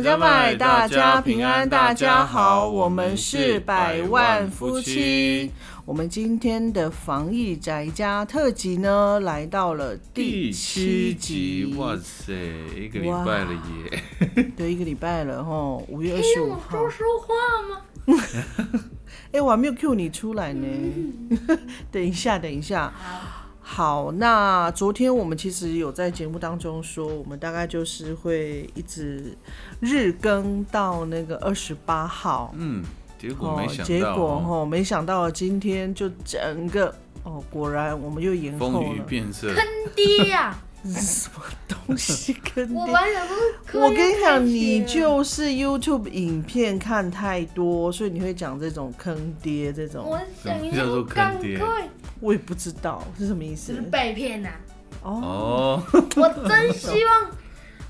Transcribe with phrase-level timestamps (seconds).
[0.00, 5.50] 加买加买，大家平安，大家好，我们是百万夫妻。
[5.86, 11.74] 我们今天的防疫宅家特辑呢，来到了第七集。
[11.78, 12.34] 哇塞，
[12.76, 14.50] 一个礼拜了耶！
[14.56, 16.78] 对，一个礼拜了吼，五月二十五号。
[16.78, 17.34] 说说话
[17.70, 17.80] 吗？
[19.32, 20.66] 哎，我还没有 Q 你出来呢。
[21.90, 22.92] 等一下，等一下。
[22.96, 23.35] 好，
[24.16, 29.36] 那昨天我们其实有在节目当中说，我们大概就是会一直
[29.80, 32.54] 日更到那个二十八号。
[32.56, 32.84] 嗯，
[33.18, 38.72] 结果没想到，结果哈，没想到今天就整个哦，果然我们又延后了。
[38.72, 40.56] 风雨变色，坑爹呀！
[40.84, 42.74] 什么东西坑爹？
[42.78, 43.26] 我完全
[43.72, 50.04] 不我跟你讲，你就是 YouTube 影片看太多，所以你会讲这种坑爹这种。
[50.04, 51.60] 我想什么叫做坑爹
[52.20, 53.74] 我也不知道是什么意思。
[53.74, 54.50] 是被骗呐！
[55.02, 57.30] 哦， 我真希望，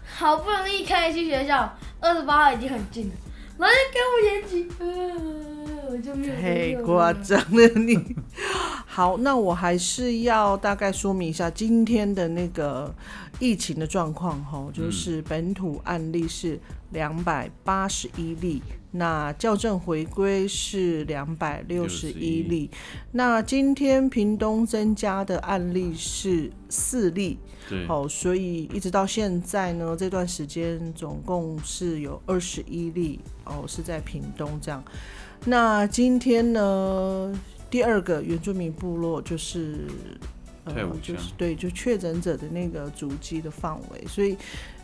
[0.04, 3.14] 好不容易开去学校，二十八号已经很近了，
[3.58, 4.84] 然后就给我延期，呃，
[5.88, 6.34] 我就没有。
[6.34, 8.16] 太夸张了你。
[8.86, 12.94] 好，那我还是要大概说明一下今天的那个
[13.38, 16.58] 疫情的状况哈，就是本土案例是
[16.90, 18.62] 两百八十一例。
[18.92, 22.70] 那校正回归是两百六十一例，
[23.12, 34.82] 那今天屏东增加的案例是四例，对，好，所以一直到现在呢，这段时间总共是有二十一例哦，是在屏东这样。
[35.44, 37.32] 那今天呢，
[37.70, 39.86] 第二个原住民部落就是
[40.64, 44.36] 呃，就是对，就确诊者的那个足迹的范围，所以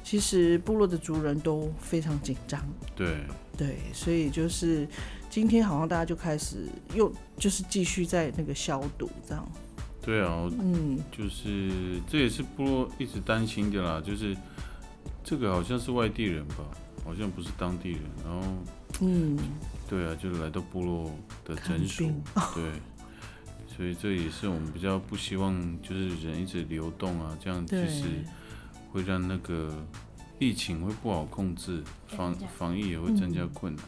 [0.05, 2.61] 其实部落的族人都非常紧张，
[2.95, 3.17] 对。
[3.55, 4.89] 对，所以就是
[5.29, 9.47] 今天好像大家就开始又就是继续在那个消毒这样。
[10.01, 14.35] 对啊，嗯，就是这也是部落一直担心的啦，就是
[15.23, 16.65] 这个好像是外地人吧，
[17.05, 18.49] 好像不是当地人，然后
[19.01, 19.39] 嗯，
[19.93, 21.15] 对啊，就来到部落
[21.45, 22.09] 的诊所，
[22.55, 22.73] 对，
[23.77, 28.25] 所以这也是我们比较不希望，就是人一直流动啊，这样其实
[28.91, 29.71] 会让那个。
[30.39, 33.85] 疫情会不好控制，防防疫也会增加困难。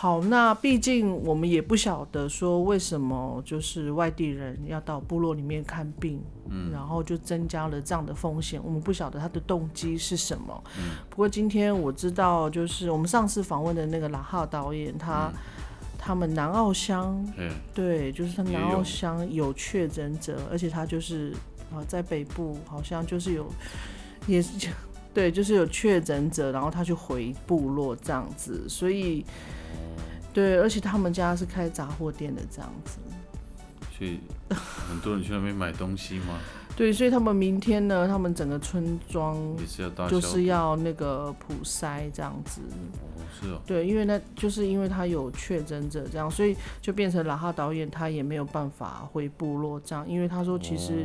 [0.00, 6.18] 好，那毕竟我们也不晓得说为什么就是外地人要到部落里面看病，
[6.48, 8.58] 嗯，然后就增加了这样的风险。
[8.64, 10.64] 我们不晓得他的动机是什么。
[10.78, 15.30] 嗯，不过今天我知道，就是我们上次访问的那个拉浩导演，他
[15.98, 17.22] 他们南澳乡，
[17.74, 21.30] 对，就是他南澳乡有确诊者，而且他就是
[21.70, 23.46] 啊在北部好像就是有
[24.26, 24.66] 也是。
[25.12, 29.24] 对，就是有确诊者，然后他去回部落这样子，所以，
[30.32, 32.98] 对，而且他们家是开杂货店的这样子，
[33.98, 36.38] 所以很多人去那边买东西吗？
[36.76, 42.60] 对，所以他们明天呢，他们整个村庄也是要就是要那个普筛这样子。
[42.62, 43.60] 哦，是哦。
[43.66, 51.04] 对，因为那就是因为他有确诊者这样，所以就变成了哈导演他也没有办法回部落这样，因为他说其实。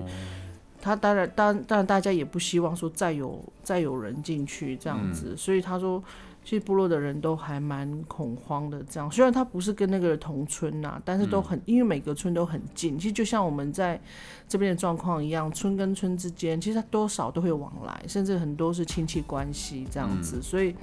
[0.85, 6.03] 他当然，当当然，大家也不希望说再有再有人进去这样子，所以他说，
[6.44, 8.84] 其实部落的人都还蛮恐慌的。
[8.84, 14.00] 这样，虽然他不是跟那个同村呐，但是都很，因为每个村都很近，其实就像我们在
[14.47, 20.75] 这边的状况一样，村跟村之间其实多少都会往来，甚至很多是亲戚关系这样子，所以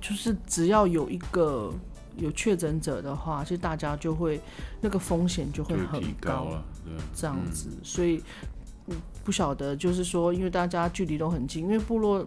[0.00, 1.74] 就是只要有一个
[2.16, 4.40] 有确诊者的话，其实大家就会
[4.80, 6.64] 那个风险就会很高了，
[7.16, 8.22] 这样子，所以。
[9.24, 12.22] 不晓得，就是说，因为大家距离都很近，因为部落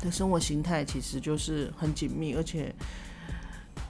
[0.00, 2.74] 的生活形态其实就是很紧密，而且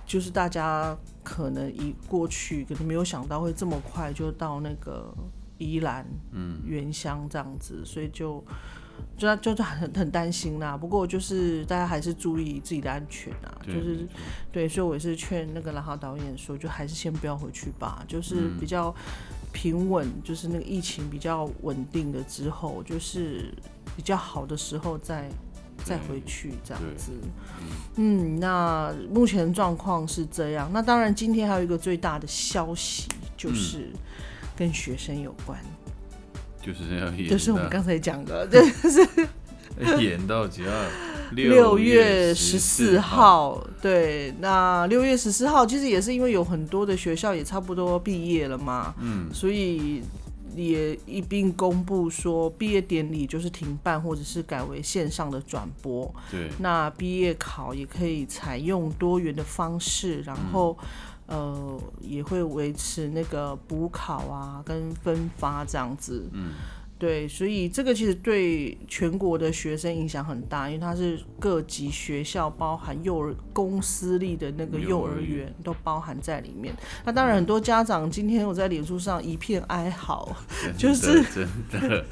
[0.05, 5.11] 就是大家可能一过去，可能没有想到会这么快就到那个
[5.57, 8.45] 宜兰，嗯，原乡这样子，所以就
[9.17, 10.77] 就就很很担心啦。
[10.77, 14.07] 不过就是大家还是注意自己的安全啊，就是
[14.53, 18.95] 对，所以我也是劝那个蓝浩导演说，就还是先不要回去吧，就是比较。
[19.53, 23.53] 平稳就是那个疫情比较稳定的之后，就是
[23.95, 25.29] 比较好的时候再
[25.85, 27.13] 再回去这样子。
[27.97, 30.71] 嗯，那目前状况是这样。
[30.73, 33.91] 那当然，今天还有一个最大的消息，就是
[34.57, 35.59] 跟学生有关，
[36.61, 39.07] 就是要演，就是我们刚才讲的， 就是
[40.03, 40.71] 演到几号？
[41.35, 50.03] 六月十四号，对，那六月十四号其实也是因为有很多的学校也差不多毕业了嘛，嗯，所以
[50.55, 60.77] 也一并公布说毕业典礼就是停办或者是改为线上的转播，对，那毕业考也可以采用多元的方式，然后
[61.27, 66.53] 呃也会维持那个补考啊跟分发这样子，嗯。
[67.03, 76.73] 对，所以这个其实对全国的学生影响很大，因为它是各级学校，包含幼儿公私立的那个幼儿园都包含在里面。
[77.05, 80.33] 那当然，很多家长今天我在脸书上一片哀嚎，
[80.79, 81.25] 就是
[81.69, 82.05] 真的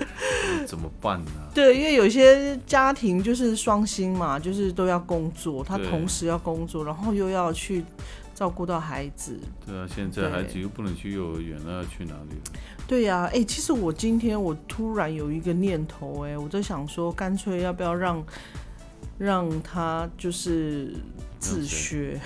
[0.66, 1.30] 怎么办呢？
[1.54, 7.84] 对，因为有些家庭就是双薪嘛，就是都要工作，他同时要工作，然后又要去。
[8.40, 12.36] 照顾到孩子，对啊，现在孩子又不能去幼儿园，了要去哪里？
[12.88, 18.24] 对呀，哎，其实我今天我突然有一个念头，哎，我在想说，干脆要不要让
[19.18, 20.94] 让他就是
[21.38, 22.18] 自学？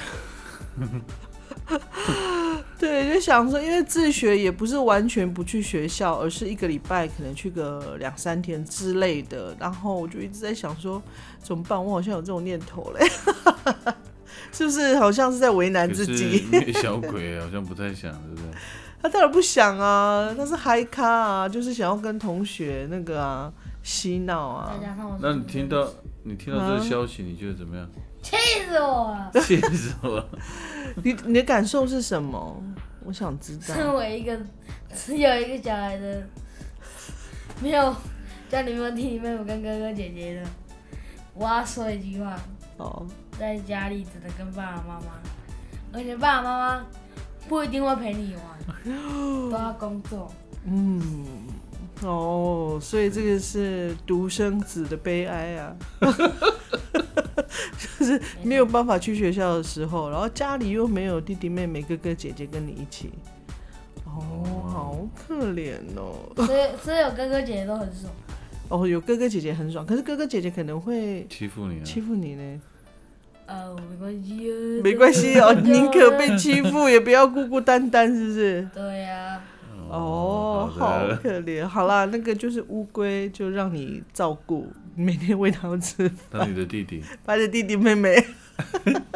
[2.78, 9.52] 对，就想说，因为自学也不是完全不去学校，而是一个礼拜可能去个两三天之类的。
[9.58, 11.02] 然后我就一直在想说，
[11.42, 11.84] 怎么办？
[11.84, 13.04] 我好像有这种念头嘞。
[14.54, 16.46] 是不是好像是在为难自己？
[16.80, 18.44] 小鬼好像不太想，对不对？
[19.02, 23.52] 他当然不想啊，他是嗨咖啊，就是想要跟同学那个啊
[23.82, 24.72] 嬉闹啊。
[25.20, 25.86] 那你听到
[26.22, 27.86] 你听到这个消息，你觉得怎么样？
[28.22, 28.36] 气
[28.66, 29.30] 死我了！
[29.42, 30.26] 气死我了！
[31.02, 32.62] 你你的感受是什么？
[33.04, 33.74] 我想知道。
[33.74, 34.34] 身为一个
[34.94, 36.22] 只有一个小孩的，
[37.60, 37.94] 没有
[38.48, 40.48] 家里没有弟弟妹妹跟哥哥姐姐的，
[41.34, 42.34] 我要说一句话。
[42.78, 43.06] 哦。
[43.38, 45.20] 在家里只能跟爸爸妈妈，
[45.92, 46.86] 而且爸爸妈妈
[47.48, 48.42] 不一定会陪你玩，
[49.50, 50.32] 都要工作。
[50.66, 51.02] 嗯，
[52.02, 55.76] 哦，所以这个是独生子的悲哀啊，
[57.78, 63.10] 就是没有办法去学校的时候，然后家里又没有弟弟妹妹、哥哥姐姐跟你一起，
[64.06, 66.32] 哦，好可怜哦。
[66.36, 68.10] 所以，所以有哥哥姐姐都很爽。
[68.70, 72.60] 哦，有哥哥姐姐很爽，可是哥哥姐姐可能会欺负你，欺负你呢。
[73.46, 78.68] 哦，没关系哦，没关系哦，宁可被欺负也不要孤孤单单，是不是？
[78.74, 79.40] 对呀。
[79.88, 81.66] 哦，好可怜。
[81.66, 86.10] 好啦，那个就是乌龟，就让你照顾，每天喂它们吃。
[86.30, 87.02] 当你的弟弟。
[87.24, 88.26] 把你的弟弟妹妹。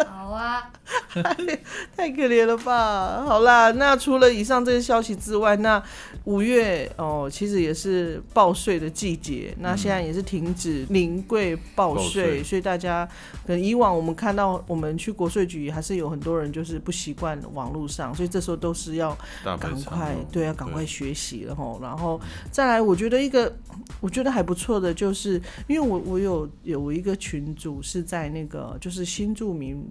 [0.06, 0.70] 好啊。
[1.96, 3.24] 太可怜了吧！
[3.26, 5.82] 好啦，那除了以上这些消息之外，那
[6.28, 9.54] 五月哦，其实也是报税的季节。
[9.60, 13.08] 那现在也是停止临柜报税，所以大家
[13.46, 21.78] 可能以往我们看到我们去国税局，还是有很多人就是不习惯网络上，所以这时候都是要赶快对，要赶快学习了吼。
[21.80, 22.20] 然后
[22.52, 23.50] 再来，我觉得一个
[23.98, 29.82] 我觉得还不错的，就是因为我我有有一个群组是在那个就是新住民。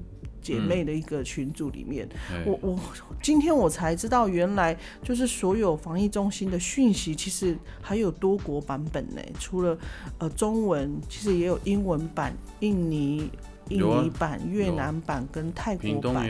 [0.41, 2.07] 姐妹的一个群组里面，
[2.45, 2.79] 我我
[3.21, 9.21] 今天我才知道，原来就是所有防疫中心的讯息，其实还有多国版本呢。
[9.39, 9.77] 除了
[10.17, 13.29] 呃中文，其实也有英文版、印尼
[13.69, 16.29] 印尼版、越南版跟泰国版。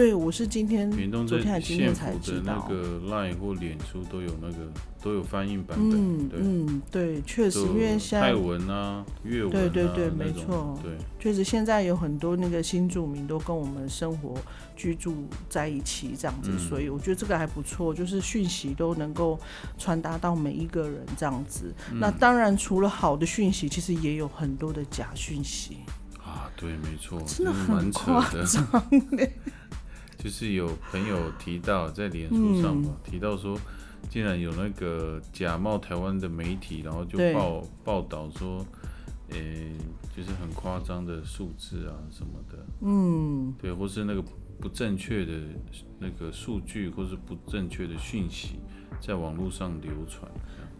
[0.00, 0.90] 对，我是今天、
[1.26, 2.66] 昨天还今天才知道。
[2.66, 4.56] 那个 Line 或脸书都有那个
[5.02, 5.90] 都有翻译版本。
[5.92, 14.34] 嗯嗯，对，确实，因为现在泰文啊、粤文啊，对对对，没错，对，确实现在有很多那个新住民都跟我们生活
[14.74, 15.14] 居住
[15.50, 19.38] 在一起这样子，所以我觉得这个还不错，就是讯息都能够
[19.76, 21.74] 传达到每一个人这样子。
[21.92, 25.76] 那当然，除了好的讯息，其实也有很多的假讯息
[26.24, 26.50] 啊。
[26.56, 28.82] 对，没错，真的很夸张。
[30.22, 33.58] 就是有朋友提到在脸书上嘛，提到说，
[34.10, 38.64] 竟然有那个假冒台湾的媒体，然后就报报道说，
[39.30, 39.38] 呃，
[40.14, 44.22] 就是很夸张的数字啊什么的，嗯，对，或是那个
[44.60, 45.32] 不正确的
[45.98, 48.60] 那个数据，或是不正确的讯息，
[49.00, 50.30] 在网络上流传。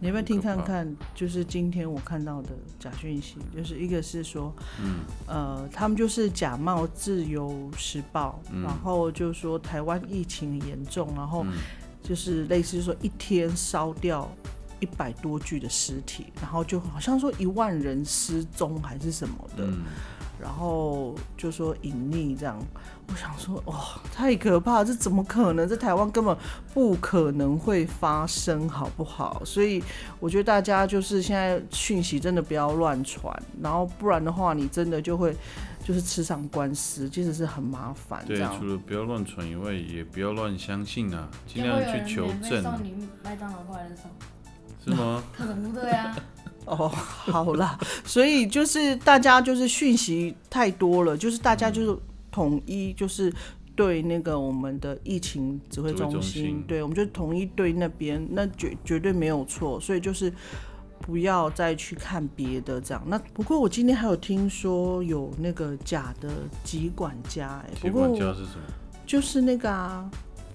[0.01, 0.97] 你要不要听看看？
[1.13, 4.51] 就是今天我看到的假讯息，就是一个是说，
[4.83, 4.95] 嗯，
[5.27, 11.45] 呃，他们就是假冒《自由时报》，然后就说台湾疫情严重，然后
[12.01, 14.27] 就是类似说一天烧掉
[14.79, 19.71] 一百多具的尸体，然后就好像说一万人失踪还是什么的。
[20.41, 22.57] 然后就说隐匿这样，
[23.07, 25.67] 我想说哇，太可怕，这怎么可能？
[25.67, 26.35] 在台湾根本
[26.73, 29.41] 不可能会发生，好不好？
[29.45, 29.83] 所以
[30.19, 33.31] 我觉得大家就是现在讯息真的不要乱传，
[33.61, 35.35] 然后不然的话，你真的就会
[35.83, 38.23] 就是吃上官司，其实是很麻烦。
[38.25, 42.63] 对，除了不要乱传以外，也不要乱相信啊，尽量去求证。
[42.63, 44.11] 送你麦当劳过来的时候，
[44.83, 45.23] 是吗？
[45.37, 46.15] 可能不对啊。
[46.65, 51.97] 哦，好啦， 所以就是大家就是讯息太多了，就是大家就是
[52.31, 53.33] 统一就是
[53.75, 60.31] 对那个我们的疫情指挥中心，对，我们就统一对那边，那绝绝对没有错，所以就是
[60.99, 63.03] 不要再去看别的这样。
[63.07, 66.29] 那不过我今天还有听说有那个假的
[66.63, 68.61] 疾管家，哎，疾管家是什么？
[69.05, 70.09] 就是那个啊。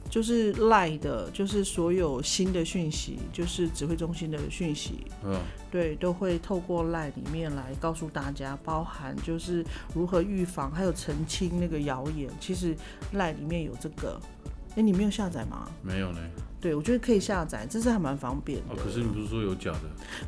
[0.09, 5.39] 就是赖的，就是所有新的讯息，就是指挥中心的讯息，嗯，
[5.71, 12.31] 对，都会透过赖里面来告诉大家，包含就是如何预防，还有澄清那个谣言。
[12.41, 12.75] 其实
[13.13, 14.19] 赖里面有这个，
[14.77, 15.69] 哎，你没有下载吗？
[15.83, 16.21] 没有呢。
[16.59, 18.75] 对，我觉得可以下载，这是还蛮方便的。
[18.75, 19.83] 可是你不是说有假的？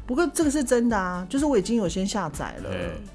[0.07, 2.71] 不过这个是真的啊，就是我已经有先下载了。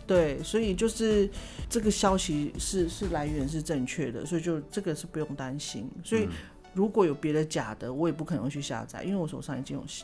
[0.07, 1.29] 对，所以就是
[1.69, 5.89] 这个消息是是来源是正确的，所以就这个是不用担心。
[6.03, 6.27] 所以。
[6.73, 10.03] 如果有别的假的，我也不可能会去下载，因为我手上已经有是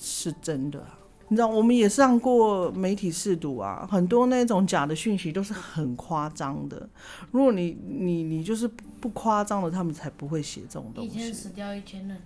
[0.00, 0.82] 是真的。
[1.28, 6.88] 你知道，我们也上过媒体试读啊，很多那种假的讯息都是很夸张的。
[7.30, 8.66] 如果你你你就是
[9.00, 11.10] 不夸张的，他们才不会写这种东西。
[11.10, 12.16] 一天死掉一千人。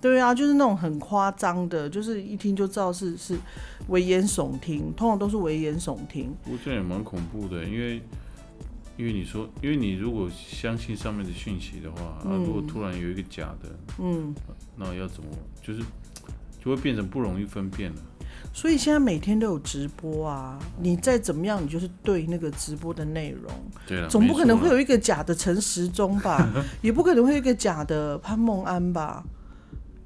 [0.00, 3.38] 对啊，就是那种很夸张的，就是一听就知道是是
[3.88, 6.34] 危言耸听，通常都是危言耸听。
[6.50, 8.02] 我觉得也蛮恐怖的，因为。
[8.98, 13.68] 因为你说，因为你如果相信上面的讯息的话，啊，如果突然有一个假的，
[14.00, 14.34] 嗯，
[14.76, 15.28] 那要怎么，
[15.62, 15.80] 就是
[16.62, 18.02] 就会变成不容易分辨了。
[18.52, 23.50] 所以现在每天都有直播啊，你再怎么样，你就是对那个直播的内容，
[23.86, 26.52] 对总不可能会有一个假的陈时中吧，
[26.82, 29.24] 也不可能会有一个假的潘梦安吧。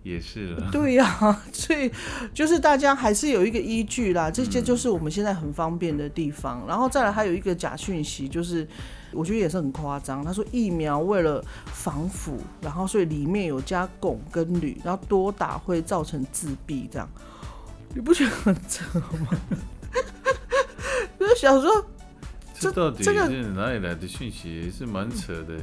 [0.02, 1.90] 也是了， 对呀， 所以
[2.34, 6.64] 就是大家还是有一个依据啦，这些就是我们现在很方便的地方。
[6.66, 8.66] 然后再来还有一个假讯息，就是
[9.12, 10.24] 我觉得也是很夸张。
[10.24, 17.08] 他说疫苗为了防腐，然后所以里面有加汞跟铝，然后多打会造成自闭，这样
[17.94, 19.28] 你不觉得很扯吗？
[21.16, 21.86] 就是想说，
[22.58, 23.12] 这到底是
[23.54, 24.68] 哪里来的讯息？
[24.68, 25.54] 是蛮扯的。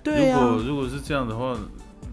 [0.00, 1.58] 对呀，如果如果是这样的话。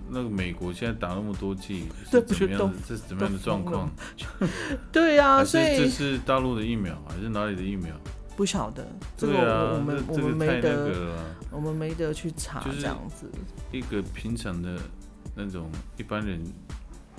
[0.10, 2.78] 那个美国现在打那么多剂，是怎么样的？
[2.88, 3.90] 这是怎么样的状况？
[4.92, 7.96] 对呀，所以这是大陆的疫苗还是哪里的疫苗？
[8.36, 8.86] 不晓得，
[9.16, 11.16] 这个我们我们没得，
[11.52, 13.30] 我们没得去查这样子。
[13.72, 14.78] 一个平常的
[15.36, 16.42] 那种一般人。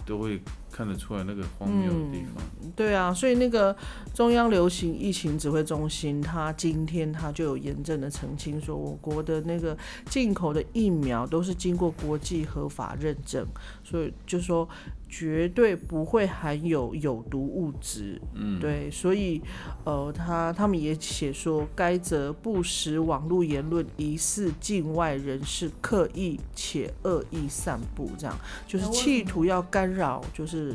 [0.05, 0.40] 都会
[0.76, 2.45] 看得出来那个荒谬的地方。
[2.75, 3.75] 对啊，所以那个
[4.12, 9.76] 中央流行疫情指挥中心，他今天他就有严正的澄清说，我国的那个
[10.11, 13.47] 进口的疫苗都是经过国际合法认证，
[13.83, 14.68] 所以就说。
[15.09, 19.40] 绝对不会含有有毒物质，嗯，对，所以，
[19.85, 30.65] 呃，他他们也写说，该则不实网络言论疑似境外人士刻意且恶意散布，这样就是企图要干扰，就是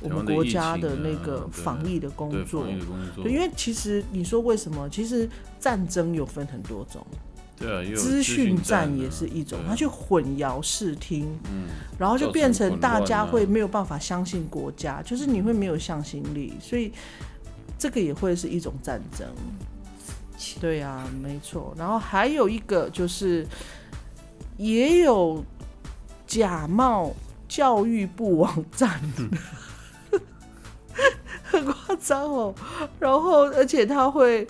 [0.00, 2.64] 我们国家的那个防疫的工作，
[3.22, 4.88] 对，因为其实你说为什么？
[4.88, 5.28] 其实
[5.58, 7.06] 战争有分很多种。
[7.58, 11.68] 对资讯战也是一种，他去混淆视听，嗯，
[11.98, 16.90] 然后就变成大家会没有办法相信国家，就是你会没有向心力，所以
[17.78, 19.28] 这个也会是一种战争。
[20.58, 21.74] 对啊，没错。
[21.76, 23.46] 然后还有一个就是，
[24.56, 25.44] 也有
[26.26, 27.14] 假冒
[27.50, 28.98] 教育部网站，
[31.44, 32.54] 很夸张哦。
[32.98, 34.48] 然后而且他会。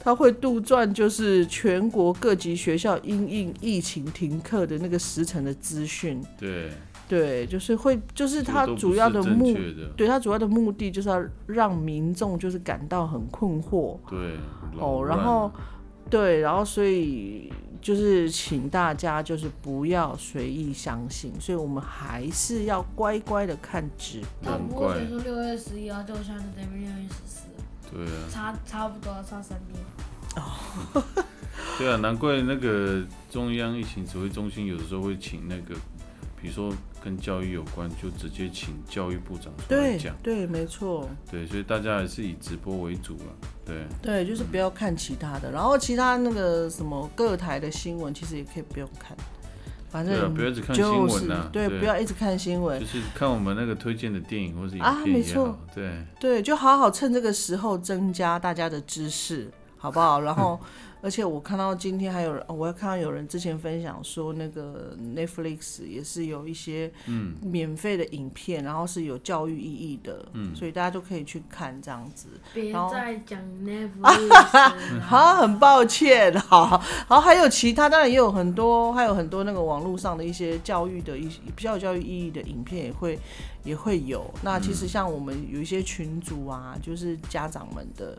[0.00, 6.24] 他会杜撰，就是全国各级学校因应疫情停课的那个时辰的资讯。
[6.38, 6.70] 对，
[7.08, 9.52] 对，就是会，就是他主要的目，
[9.96, 13.98] 对他主要的目的就是要让民众就是感到很困惑。
[14.08, 14.36] 对，
[14.78, 15.50] 哦，然后，
[16.10, 24.58] 对，然后所以就是请大家就是不要随意相信，所以我们还是要乖乖的看直播。
[24.58, 27.42] 不过说六月十一号就像是这边六月十四。
[27.90, 29.82] 对啊，差差不多差三天。
[30.36, 31.02] 哦，
[31.78, 35.74] 对啊，难怪那个中央疫情指挥中心有的时候会请那个，
[36.40, 40.14] 比如说跟教育有关，就直接请教育部长出来讲。
[40.22, 41.08] 对，没错。
[41.30, 43.48] 对，所以大家还是以直播为主了。
[43.64, 43.86] 对。
[44.00, 49.16] 对，就是不要看其他的，然后其他那个什么各台的新闻，其实也可以不用看。
[49.90, 60.20] 反正不要一直看新闻呐，对，不要一直看新闻，就是看我们那个推荐的电影或者影片也好，对对，就好好趁这个时候增加大家的知识，好不好？
[60.20, 60.60] 然后。
[61.00, 72.28] 而且我看到今天还有人，我要看到有人之前分享说，那个 Netflix 也是有一些嗯免费的影片，然后是有教育意义的，嗯，所以大家都可以去看这样子。
[72.52, 83.18] 别再讲 Netflix， 好，很抱歉，好，好还有其他，当然也有很多，还有很多那个网络上的一些教育的一些比较有教育意义的影片也会
[83.62, 84.28] 也会有。
[84.42, 88.18] 那其实像我们有一些群组啊，就是家长们的。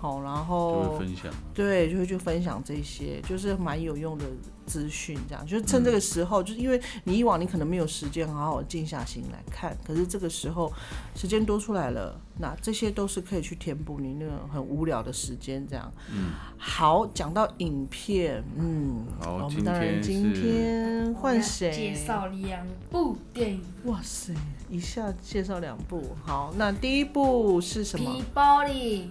[0.00, 4.24] 好，然后就会分享，对，就会去分享这些，就是蛮有用的
[4.64, 10.72] 资讯，这样，就是趁这个时候，就是因为你以往你可能没有时间好好静下心来看，可是这个时候
[11.16, 15.92] 时间多出来了，那这些都是可以去填补你那个很无聊的时间，这样。
[16.12, 23.62] 嗯，好，讲到影片，嗯，好，我们当然今天换谁介绍两部电影？
[23.86, 24.32] 哇塞，
[24.70, 28.12] 一下介绍两部，好，那第一部是什么？
[28.14, 29.10] 皮包里。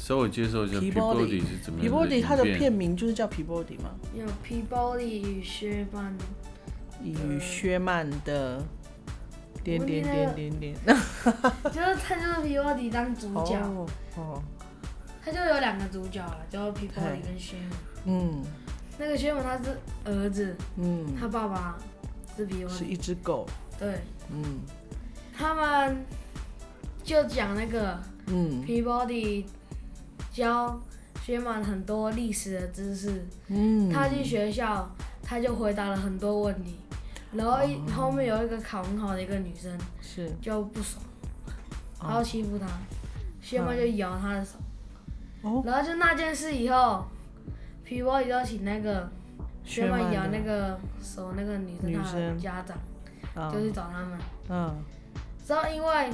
[0.00, 1.86] 稍微介绍一下皮包迪是怎么样？
[1.86, 3.90] 皮包迪它的片名就是叫皮包迪吗？
[4.14, 6.16] 有皮包迪与薛曼，
[7.04, 8.64] 与薛曼的
[9.62, 13.60] 点点点点点，就是他就是皮包迪当主角，
[14.16, 14.42] 哦，
[15.22, 17.78] 他就有两个主角了，叫皮包迪跟薛曼。
[18.06, 18.42] 嗯，
[18.98, 21.78] 那个薛曼他是儿子，嗯，他爸爸
[22.36, 23.46] 是皮包迪，是一只狗，
[23.78, 24.00] 对，
[24.32, 24.60] 嗯，
[25.36, 26.02] 他们
[27.04, 29.46] 就讲那个，嗯，皮包迪。
[30.30, 30.80] 教
[31.22, 34.88] 学满很多历史的知识，嗯，他去学校，
[35.22, 36.76] 他就回答了很多问题，
[37.32, 40.30] 然后一后面有一个考很好的一个女生，是。
[40.40, 41.02] 就不爽，
[42.00, 42.66] 然后欺负他，
[43.42, 44.56] 学满就咬他的手，
[45.42, 47.04] 哦，然后就那件事以后，
[47.84, 49.10] 皮包就请那个
[49.64, 54.18] 学满咬那个手那个女生她的家长，就去找他们，
[54.48, 54.82] 嗯，
[55.44, 56.10] 之后因为。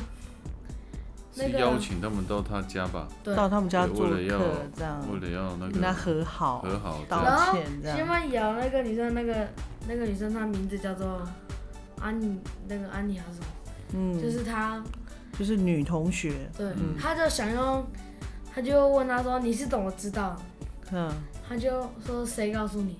[1.36, 7.96] 是邀请他们到他家吧，到他们家做客，这样，为了要那个跟他和好，和好道歉这样。
[7.96, 9.46] 先问瑶那个女生，那个
[9.86, 11.20] 那个女生她名字叫做
[12.00, 13.46] 安妮，那个安妮还是什么？
[13.92, 14.82] 嗯，就是她，
[15.38, 16.50] 就是女同学。
[16.56, 17.86] 对，她就想用，
[18.54, 20.34] 她就问她说：“你是怎么知道？”
[20.90, 21.12] 嗯，
[21.46, 22.96] 她就说：“谁告诉你？”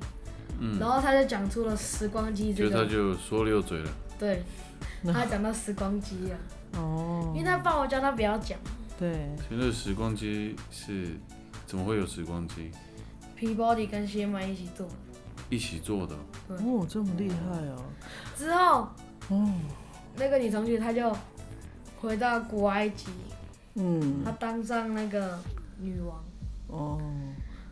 [0.60, 3.90] 嗯，然后她就讲出了时光机这个，就她就说溜嘴了。
[4.18, 4.42] 对，
[5.12, 6.36] 她讲到时光机了。
[6.76, 8.58] 哦，因为他爸我叫他不要讲。
[8.98, 9.30] 对。
[9.48, 11.18] 其实时光机是
[11.66, 12.70] 怎么会有时光机
[13.38, 14.86] ？Peabody 跟谢曼一起做。
[15.48, 16.14] 一起做的。
[16.48, 17.36] 哦，这么厉害
[17.68, 17.82] 哦。
[18.36, 18.88] 之后，
[19.28, 19.52] 哦，
[20.16, 21.14] 那个女同学她就
[22.00, 23.06] 回到古埃及，
[23.74, 25.38] 嗯，她当上那个
[25.78, 26.22] 女王。
[26.68, 27.00] 哦。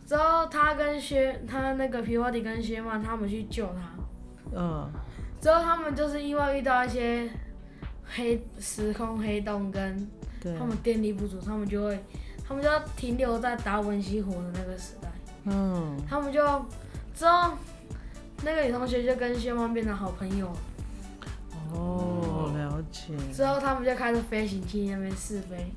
[0.07, 3.81] 之后她跟薛，她那个 Peabody 跟薛曼他们去救她。
[4.55, 4.89] 嗯。
[5.41, 7.29] 之后他们就是因为遇到一些。
[8.07, 10.07] 黑时空黑洞跟
[10.57, 11.99] 他们电力不足，他们就会，
[12.47, 15.11] 他们就要停留在达文西活的那个时代。
[15.45, 16.65] 嗯，他们就
[17.15, 17.51] 之后
[18.43, 20.51] 那个女同学就跟谢曼变成好朋友。
[21.73, 23.13] 哦，了解。
[23.33, 25.71] 之后他们就开始飞行器那边试飞。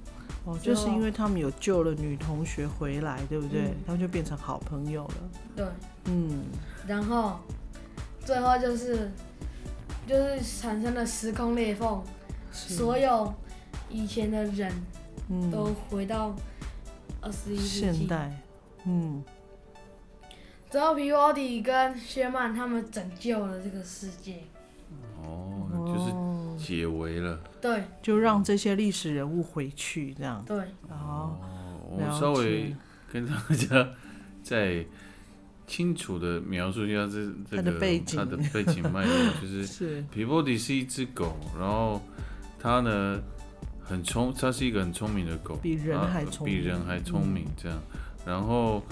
[0.45, 3.75] 哦，就是因为他们有救了女同学回来，对不对？
[3.87, 5.15] 他们就变成好朋友了。
[5.57, 5.67] 对。
[6.05, 6.45] 嗯。
[6.87, 7.39] 然后
[8.25, 9.11] 最后就是
[10.07, 12.03] 就是产生了时空裂缝。
[12.67, 13.33] 所有
[13.89, 14.73] 以前的人
[15.51, 16.35] 都回到
[17.21, 17.99] 二十一世纪。
[17.99, 18.43] 现代，
[18.85, 19.23] 嗯。
[20.71, 24.43] 之后皮沃迪跟薛曼他们拯救了这个世界。
[25.23, 27.39] 哦，就是解围了。
[27.61, 30.45] 对，就让这些历史人物回去，这样。
[30.47, 30.59] 对。
[30.89, 31.39] 哦，
[31.89, 32.75] 我稍微
[33.11, 33.89] 跟大家
[34.43, 34.85] 再
[35.67, 42.01] 清楚的描述一下这这个它的背景脉络，就是皮沃迪是一只狗，然后。
[42.59, 43.21] 它呢，
[43.81, 47.79] 很聪，它是一个很聪明的狗，比人还聪明，比人还聪明这样。
[48.27, 48.83] 然后，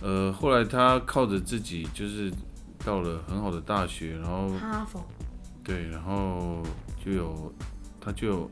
[0.00, 2.32] 呃，后来它靠着自己，就是
[2.84, 5.04] 到了很好的大学，然后哈佛，
[5.62, 6.62] 对，然后
[7.04, 7.52] 就有，
[8.00, 8.50] 他就有，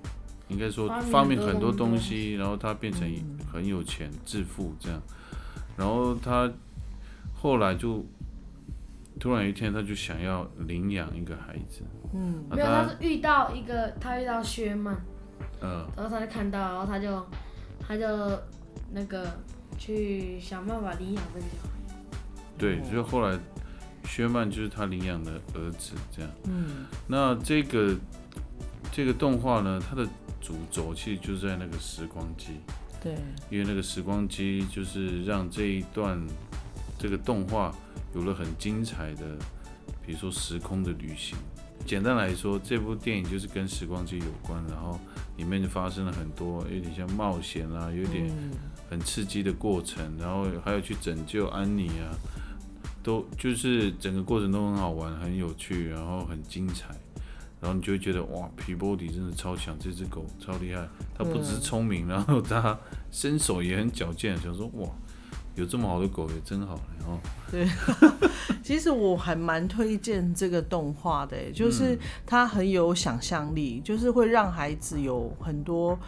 [0.48, 3.11] 应该说发明很多东西，然后他变成
[3.53, 5.03] 很有钱，致富这样。
[5.77, 6.51] 然后他
[7.35, 8.05] 后来就。
[9.20, 11.83] 突然一天，他就想要领养一个孩子。
[12.12, 14.96] 嗯，没有，他是遇到一个，他遇到薛曼，
[15.61, 17.27] 嗯，然后他就看到，然后他就，
[17.81, 18.07] 他就
[18.92, 19.27] 那个
[19.79, 21.96] 去想办法领养这个小孩。
[22.59, 23.38] 对，就后来
[24.05, 26.31] 薛曼就是他领养的儿子，这样。
[26.44, 27.96] 嗯，那这个
[28.90, 30.07] 这个动画呢，它的
[30.40, 32.61] 主轴其实就是在那个时光机。
[33.03, 33.14] 对，
[33.51, 36.20] 因为那个时光机就是让这一段
[36.98, 37.75] 这个动画。
[38.14, 39.25] 有了很精彩的，
[40.05, 41.35] 比如说时空的旅行。
[41.86, 44.98] 简单来说，这部电影就是跟时光机有关，然后
[45.36, 48.30] 里面就发生了很多有点像冒险啦，有点
[48.90, 52.14] 很刺激的过程，然后还有去拯救安妮啊，
[53.02, 56.94] 都就是整个过程都很好玩、很有趣，然后很精彩。
[57.60, 62.76] 然后你就会觉得哇，皮波迪真的超强，这只狗超厉害，它不只是聪明，然后它
[63.12, 64.88] 身手也很矫健，想说哇。
[65.54, 66.74] 有这么好的狗也真好
[67.06, 67.18] 哦。
[67.50, 67.68] 对，
[68.62, 75.98] 其实我还蛮推荐这个动画的，就是它很有想象力，就是会让孩子有很多。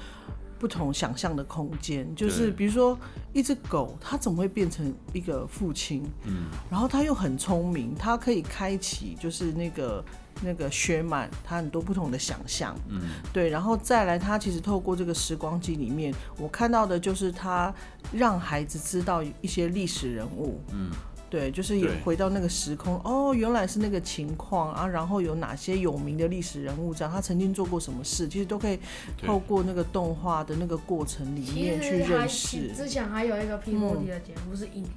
[0.56, 2.98] 不同想象的空间，就是比如说
[3.34, 6.02] 一只狗，它怎么会变成一个父亲？
[6.22, 10.02] 嗯，然后它又很聪明，它可以开启就是那个
[10.42, 12.74] 那个薛满他很多不同的想象。
[12.88, 13.00] 嗯，
[13.32, 17.74] 对，然后再来，他其实透过这个时光机里面，我看到的就是他
[18.12, 20.60] 让孩子知道一些历史人物。
[20.72, 20.90] 嗯。
[21.30, 28.78] 对，就是也回到那个时空哦，原来是那个情况啊，然后有哪些有名的历史人物这样，他曾经做过什么事，其实都可以
[29.20, 32.72] 透过那个动画的那个过程里面去认识。
[32.72, 34.90] 之前还有一个 P 莫迪的节目是影集，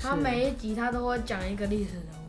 [0.00, 2.19] 他每一集他都会讲一个历史人物。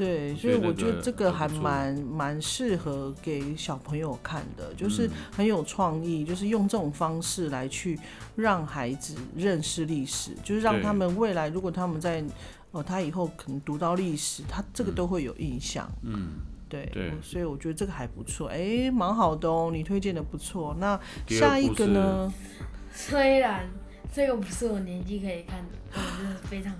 [0.00, 7.98] 对，所以我觉得这个还蛮蛮适合给小朋友看的，就是很有创意，就是用这种方式来去
[8.34, 12.24] 让孩子认识历史，就是让他们未来如果他们在。
[12.72, 15.90] 哦，他以后可能读到历史，他这个都会有印象。
[16.04, 16.34] 嗯，
[16.68, 20.76] 对，对，所以我觉得这个还不错，哎，蛮好的哦，你推荐的不错。
[20.78, 22.32] 那下一个呢？
[22.94, 23.68] 虽然
[24.14, 26.78] 这个不是我年纪可以看的，但真的非常好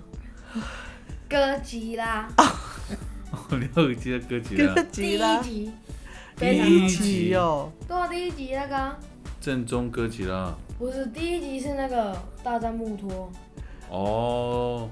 [0.53, 0.61] 看。
[1.27, 2.29] 哥吉拉。
[3.49, 4.73] 你又记得哥吉拉？
[4.73, 5.41] 哥吉拉。
[5.41, 5.71] 第一集。
[6.37, 7.71] 第一集哦。
[7.87, 8.95] 对，第一集那个。
[9.39, 10.53] 正宗歌集啦。
[10.77, 13.31] 不是，第一集是那个大战木托。
[13.89, 14.89] 哦。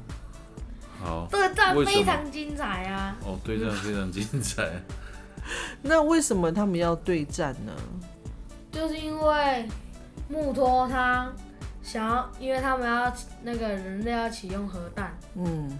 [1.01, 3.15] 好对战非常精彩啊！
[3.25, 4.69] 哦，对战非常精彩。
[5.81, 7.73] 那为什么他们要对战呢？
[8.69, 9.65] 就是因为
[10.27, 11.31] 木托他
[11.81, 13.11] 想要，因为他们要
[13.43, 15.17] 那个人类要启用核弹。
[15.35, 15.79] 嗯。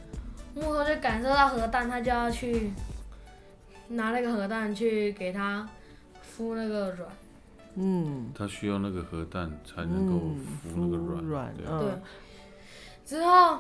[0.60, 2.72] 木头就感受到核弹，他就要去
[3.88, 5.68] 拿那个核弹去给他
[6.38, 7.10] 孵那个卵。
[7.76, 8.32] 嗯。
[8.36, 10.14] 他需要那个核弹才能够
[10.68, 11.54] 孵那个软。
[11.56, 11.92] 对。
[13.06, 13.60] 之后。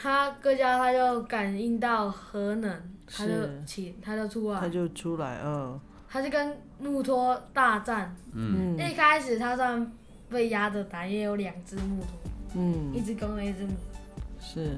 [0.00, 2.70] 他各家他就感应到核能，
[3.04, 3.32] 他就
[3.66, 9.92] 起，他就出来，他就出来，嗯，他就跟木托大战，嗯，一开始他算
[10.30, 12.08] 被压着打，也有两只木托，
[12.54, 13.72] 嗯，一只公的，一只母，
[14.40, 14.76] 是，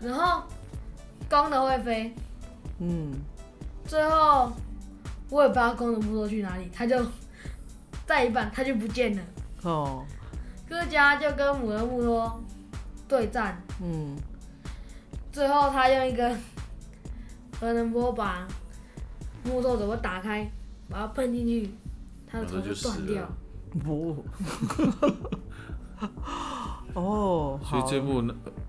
[0.00, 0.44] 然后
[1.40, 2.14] 公的会飞，
[2.78, 3.10] 嗯，
[3.86, 4.52] 最后
[5.30, 7.02] 我也不知道公的木托去哪里，他就
[8.06, 9.22] 在一半，他就不见了，
[9.62, 10.04] 哦，
[10.68, 12.38] 各家就跟母的木托
[13.08, 14.14] 对战，嗯。
[15.32, 16.36] 最后，他用一个
[17.58, 18.46] 核能波把
[19.44, 20.46] 木头怎么打开，
[20.90, 21.70] 把它喷进去，
[22.30, 23.26] 他的头就断掉。
[23.82, 24.22] 不，
[26.92, 28.22] 哦， 所以这部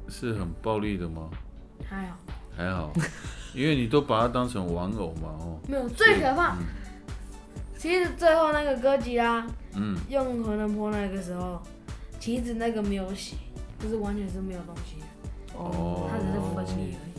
[0.08, 1.30] 是很暴力的吗？
[1.86, 2.18] 还好，
[2.56, 2.92] 还好，
[3.54, 5.60] 因为你都把它当成玩偶嘛，哦。
[5.68, 6.58] 没有，最可怕。
[7.78, 11.62] 其实最后那个哥吉拉，嗯，用核能波那个时候，
[12.20, 13.36] 其实那个没有血，
[13.80, 14.96] 就是完全是没有东西。
[15.56, 17.14] 哦，它只是分离而已。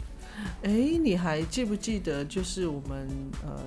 [0.63, 3.07] 哎，你还记不记得，就是我们
[3.45, 3.61] 呃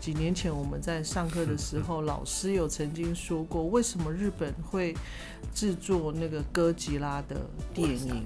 [0.00, 4.94] 几年前我们在上课的时候，老师有曾经说过，为什么日本会
[5.54, 7.36] 制作那个哥吉拉的
[7.72, 8.24] 电影？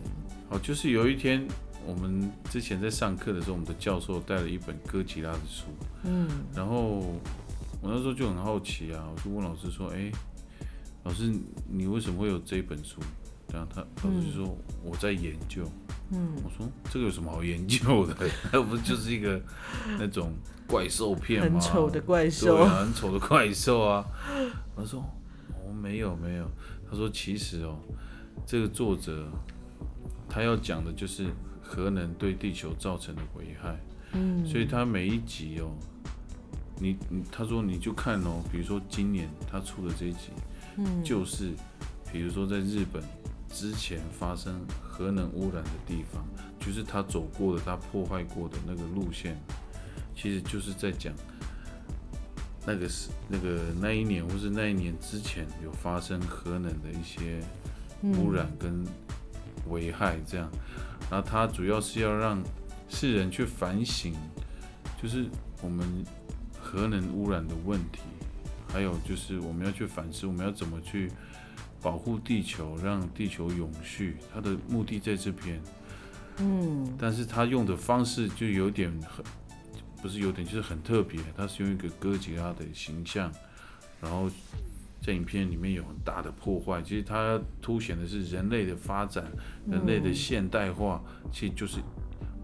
[0.48, 1.46] 哦，就是有一天
[1.86, 5.66] 我们之前在上课的时候，我们的教授带了一本哥吉拉的书，
[6.04, 6.98] 嗯，然后
[7.80, 10.10] 我那时候就很好奇啊，我就问老师说，哎，
[11.04, 11.32] 老师
[11.68, 13.00] 你为什么会有这本书？
[13.52, 15.64] 然后他老师就说我在研究。
[16.10, 18.16] 嗯，我说这个有什么好研究的？
[18.52, 19.40] 那不就是一个
[19.98, 20.32] 那种
[20.66, 21.60] 怪兽片吗？
[21.60, 24.04] 很丑的怪兽，对，很丑的怪兽啊。
[24.74, 25.00] 我说
[25.50, 26.50] 哦，没有没有。
[26.90, 27.78] 他说其实哦，
[28.46, 29.26] 这个作者
[30.28, 31.26] 他要讲的就是
[31.74, 33.76] 核能对地球造成的危害。
[34.12, 35.72] 嗯，所以他每一集哦，
[36.78, 40.30] 你你他说你就看哦，比如说今年他出的这一集，
[40.78, 41.50] 嗯，就是
[42.12, 43.02] 比如说在日本。
[43.56, 46.26] 之前发生核能污染的地方，
[46.58, 49.40] 就是他走过的、他破坏过的那个路线，
[50.12, 51.14] 其实就是在讲
[52.66, 57.40] 那个是那个那一年或是那一年之前有发生核能的一些
[58.02, 58.84] 污染跟
[59.68, 60.50] 危害，这样。
[60.93, 62.42] 然后它主要是要让
[62.88, 64.14] 世人去反省，
[65.02, 65.26] 就是
[65.62, 65.86] 我们
[66.60, 68.00] 核能污染的问题，
[68.68, 71.10] 还有就是我们要去反思，我们要怎么去。
[71.82, 75.60] 保护地球，让地球永续，它的目的在这边。
[76.38, 79.22] 嗯，但是他用的方式就有点很，
[80.00, 81.20] 不是有点，就是很特别。
[81.36, 83.30] 它是用一个哥吉拉的形象，
[84.00, 84.30] 然后
[85.04, 86.80] 在影片里面有很大的破坏。
[86.80, 89.24] 其实它凸显的是人类的发展，
[89.68, 91.78] 人类的现代化，其实就是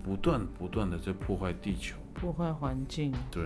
[0.05, 3.13] 不断不断的在破坏地球，破坏环境。
[3.31, 3.45] 对。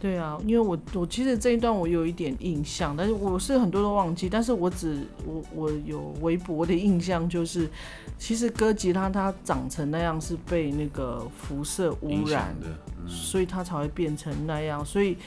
[0.00, 7.68] 对啊，因为我我其实这一段我有一点印象，但是我是很多都忘记，但是我只我我有微博的印象，就是
[8.16, 12.68] 其实哥吉拉它长成那样是被那个辐射污染的，
[13.06, 15.18] 所以它才会变成那样，所以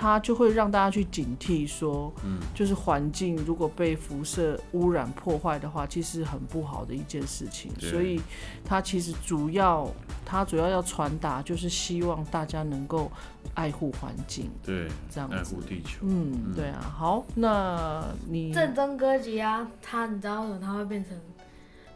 [0.00, 7.72] 它就会让大家去警惕，说，嗯，就是环境如果被辐射污染破坏的话，其实很不好的一件事情。
[7.80, 8.20] 所以
[8.64, 9.90] 它其实主要，
[10.24, 13.10] 它主要要传达就是希望大家能够
[13.54, 16.02] 爱护环境，对，这样子，爱护地球。
[16.02, 16.80] 嗯，对啊。
[16.80, 21.18] 好，那你正宗歌吉啊，它你知道为什么它会变成？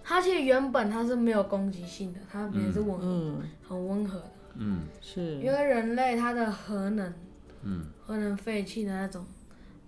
[0.02, 3.34] 它其实原本它是没有攻击性的，它也是温和，
[3.68, 4.32] 很温和的。
[4.56, 5.36] 嗯，是。
[5.36, 7.14] 因为人类它的核能，
[7.62, 9.24] 嗯，核能废弃的那种，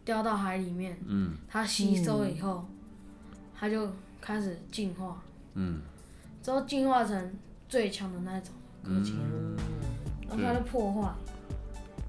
[0.04, 2.66] 掉到海里面，嗯，它吸收以后，
[3.54, 5.22] 它就开始进化，
[5.54, 5.80] 嗯，
[6.42, 7.34] 之后进化成
[7.68, 9.16] 最强的那种核潜
[10.28, 11.14] 然后它就破坏。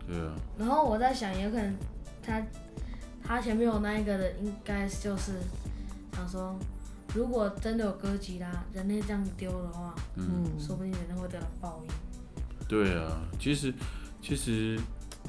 [0.07, 0.35] 对啊。
[0.57, 1.75] 然后我在想，有可能
[2.21, 2.41] 它，
[3.23, 5.33] 它前面有那一个的，应该就是
[6.13, 6.57] 想说。
[7.13, 11.89] 如果真的有哥吉拉，人类这样丢的话，嗯，说不定人类会得到报应。
[12.67, 13.73] 对啊，其实
[14.21, 14.77] 其实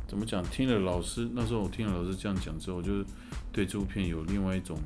[0.07, 0.43] 怎么讲？
[0.45, 3.05] 听了老师那时候，我听了老师这样讲之后，我就是
[3.53, 4.79] 对这部片有另外一种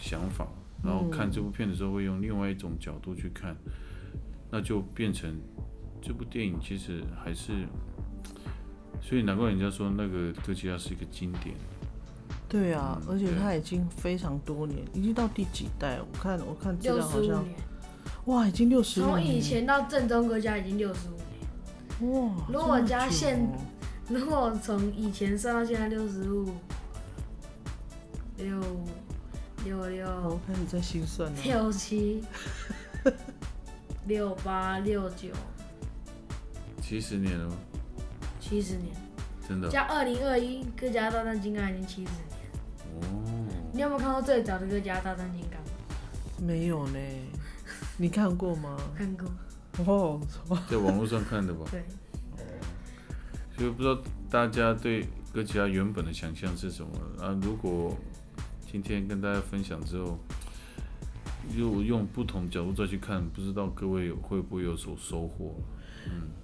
[0.00, 0.46] 想法，
[0.82, 3.54] 然后看这部片的时候会用另外一种角度去看，
[4.50, 5.36] 那就变成
[6.00, 7.66] 这部电影其实还是，
[9.02, 11.54] 所以难怪人家说那个哥吉拉是一个经典。
[12.48, 15.98] 对啊，而且它已经非常多年，已经到第几代？
[16.00, 17.44] 我看我看资料好像，
[18.26, 19.00] 哇，已经六十。
[19.00, 22.12] 从以前到正宗哥家已经六十五年。
[22.12, 23.44] 哇，如果加现，
[24.08, 26.46] 如果从以前算到现在六十五，
[28.36, 28.60] 六
[29.64, 31.38] 六六，我开始在心算了。
[31.42, 32.22] 六七，
[34.06, 35.28] 六八六九，
[36.82, 37.56] 七十年了吗？
[38.38, 38.94] 七十年，
[39.48, 39.70] 真的。
[39.70, 43.00] 加二零二一，哥家大战金刚已经七十年。
[43.00, 45.58] 哦，你有没有看过最早的《哥吉拉大战金刚》？
[46.46, 46.98] 没有呢，
[47.96, 48.76] 你看过吗？
[48.98, 49.26] 看过。
[49.86, 50.20] 哦，
[50.70, 51.64] 在网络上看的吧？
[51.70, 51.82] 对。
[53.56, 53.96] 所以不知道
[54.28, 56.90] 大家对哥吉拉原本的想象是什么
[57.24, 57.38] 啊？
[57.42, 57.96] 如果
[58.70, 60.18] 今天跟大家分享之后，
[61.56, 65.54] 又用不同角度再去看，不知道各位会不会有所收获？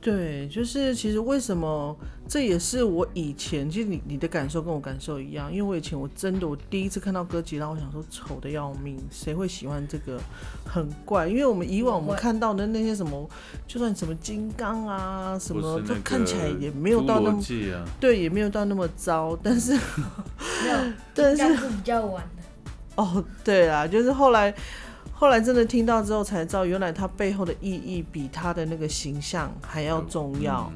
[0.03, 1.95] 对，就是其实为什么
[2.27, 10.19] 这也是我以前，其实你你的感受跟我感受一样，因为我以前我真的我第一次看到哥吉拉，我想说丑的要命，谁会喜欢这个
[10.65, 11.29] 很怪？
[11.29, 13.29] 因为我们以往我们看到的那些什么，
[13.67, 17.43] 就算什么金刚啊什么，就看起来也没有到那么
[18.01, 22.43] 对，也没有到那么糟，但是没有， 但是比较晚的
[22.95, 24.55] 哦，对啊，就是后来。
[25.21, 30.73] 后来真的听到之后才知道，原来它背后的意义比它的那个形象还要重要。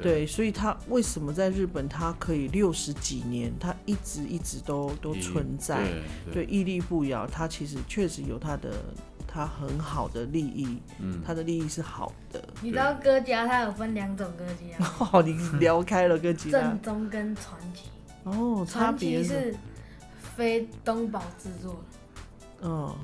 [0.00, 5.88] 对，所以它为什么在日本它可以六十几年，它一直一直都都存在，
[6.32, 7.26] 对，屹立不摇。
[7.26, 8.70] 它其实确实有它的
[9.26, 12.40] 它很好的利益，嗯，它的利益是好的。
[12.62, 15.08] 你知道哥吉拉它有分两种哥吉拉？
[15.10, 16.60] 哦，你聊开了哥吉拉。
[16.60, 17.88] 正宗跟传奇。
[18.22, 19.52] 哦，差别是
[20.36, 22.68] 非东宝制作的。
[22.68, 22.94] 嗯。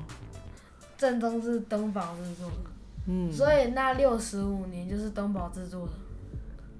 [0.97, 2.69] 正宗是东宝制作的，
[3.07, 5.91] 嗯，所以那六十五年就是东宝制作的，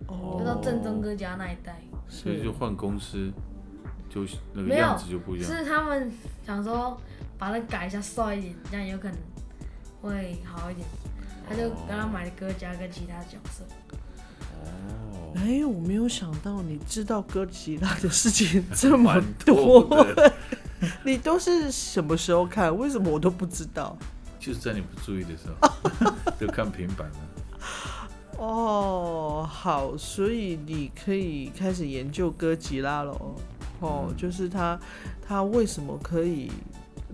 [0.08, 3.32] 哦，到正宗哥家那一代，所以就换公司，
[4.10, 5.51] 就那个样子就不一样。
[5.51, 6.12] 是他们
[6.45, 6.97] 想说
[7.38, 9.17] 把它改一下帅一点，这样有可能
[10.01, 10.88] 会好一点，
[11.47, 13.63] 他就刚刚买了哥家跟其他角色。
[14.63, 19.88] 哦，哎，我没有想到你知道哥吉拉的事情这么多。
[21.04, 22.76] 你都是什么时候看？
[22.78, 23.98] 为什么我都不知道？
[24.39, 27.15] 就是在你不注意的时候， 就看平板了。
[28.38, 33.17] 哦，好，所以你可以开始研究哥吉拉了。
[33.80, 34.80] 哦，就是他，
[35.26, 36.52] 他为什么可以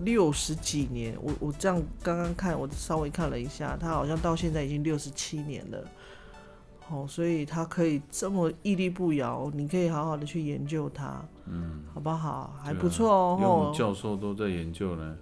[0.00, 1.16] 六十几年？
[1.22, 5.78] 我我这样刚刚看，我稍微看了一下，他好像到现在已经六十七年了。
[6.92, 12.54] 哦，所以他可以这么屹立不摇，你可以好好的去研究它，嗯，好不好？
[12.62, 13.72] 还不错哦。
[13.74, 15.16] 教授都在研究呢。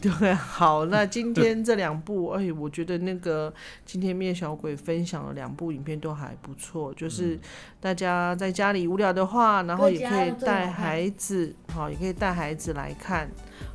[0.00, 3.52] 对，好，那今天这两部， 哎，我觉得那个
[3.84, 7.38] 今天灭小鬼分享了两部影片都还不错，就是
[7.78, 13.28] 大家在家里无聊的话，然后也可以带孩子，好，也可以带孩子来看，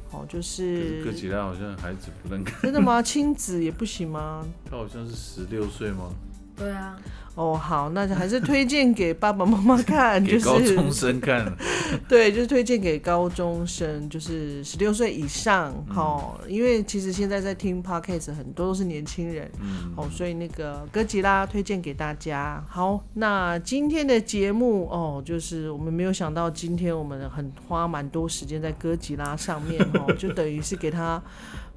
[0.10, 1.04] 好，就是。
[1.04, 2.60] 哥吉拉好像孩子不能看。
[2.64, 3.00] 真的吗？
[3.02, 4.44] 亲子也不行吗？
[4.72, 6.10] 他好像是十六岁吗？
[6.58, 6.98] 对啊，
[7.36, 11.52] 哦好，那就还是推荐给爸爸妈妈看， 就是高中生看，
[12.08, 19.52] 对，就是推荐给高中生，就是十六岁以上，好，因为其实现在在听 podcast 很多都是年轻人，
[19.98, 22.64] 哦，所以那个哥吉拉推荐给大家。
[22.70, 31.22] 好，那今天的节目哦，就是我们没有想到今天我们很花蛮多时间在哥吉拉上面哦，就等于是给他。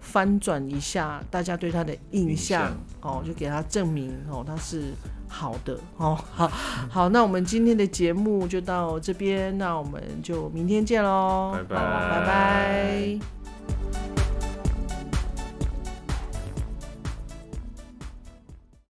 [0.01, 4.93] 翻转一下大家对他的印象哦，就给他证明哦，他是
[5.29, 6.19] 好的哦。
[6.33, 6.49] 好，
[6.91, 11.53] 好，那我们今天的节目就到这边，那我们就明天见喽。
[11.53, 13.19] 拜拜，拜拜。